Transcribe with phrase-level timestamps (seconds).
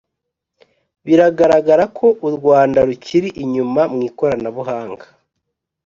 [1.05, 5.05] biragaragara ko u Rwanda rukiri inyuma mu ikoranabuhanga